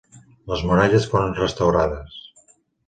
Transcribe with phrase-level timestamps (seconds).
[0.51, 2.21] Les muralles foren restaurades.